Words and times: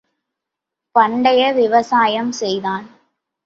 பண்டைய 0.95 1.51
விவசாயம் 1.51 2.31
செய்தான். 2.31 2.87